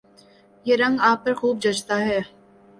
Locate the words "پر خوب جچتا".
1.25-1.99